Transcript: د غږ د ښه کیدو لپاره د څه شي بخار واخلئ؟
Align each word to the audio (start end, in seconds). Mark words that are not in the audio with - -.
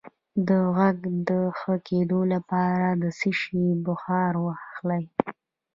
د 0.47 0.49
غږ 0.77 0.99
د 1.29 1.31
ښه 1.59 1.75
کیدو 1.87 2.19
لپاره 2.33 2.87
د 3.01 3.03
څه 3.19 3.29
شي 3.39 3.63
بخار 3.85 4.33
واخلئ؟ 4.45 5.03